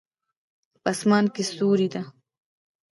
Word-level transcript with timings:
په 0.81 0.89
اسمان 0.93 1.25
کې 1.33 1.41
ستوری 1.49 1.87
ده 1.93 2.01